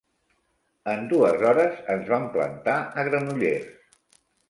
[0.93, 3.73] En dues hores ens vam plantar a Granollers.